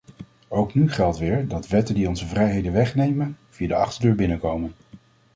[0.47, 4.73] Ook nu geldt weer dat wetten die onze vrijheden wegnemen, via de achterdeur binnenkomen.